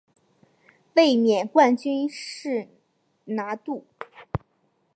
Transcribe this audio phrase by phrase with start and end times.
[0.95, 2.67] 卫冕冠军是
[3.25, 3.85] 拿度。